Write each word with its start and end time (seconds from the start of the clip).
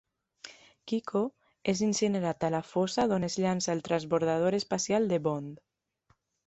Kiko 0.91 1.21
és 1.75 1.83
incinerat 1.89 2.47
a 2.47 2.51
la 2.57 2.63
fossa 2.71 3.07
d'on 3.13 3.29
es 3.31 3.39
llança 3.45 3.77
el 3.77 3.87
transbordador 3.91 4.63
espacial 4.65 5.11
de 5.15 5.25
Bond. 5.29 5.67